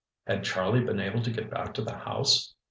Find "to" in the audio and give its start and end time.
1.21-1.29, 1.75-1.83